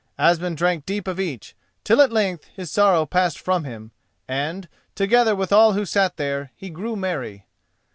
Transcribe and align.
Asmund 0.17 0.57
drank 0.57 0.87
deep 0.87 1.07
of 1.07 1.19
each, 1.19 1.55
till 1.83 2.01
at 2.01 2.11
length 2.11 2.45
his 2.55 2.71
sorrow 2.71 3.05
passed 3.05 3.37
from 3.37 3.65
him, 3.65 3.91
and, 4.27 4.67
together 4.95 5.35
with 5.35 5.53
all 5.53 5.73
who 5.73 5.85
sat 5.85 6.17
there, 6.17 6.51
he 6.55 6.71
grew 6.71 6.95
merry. 6.95 7.45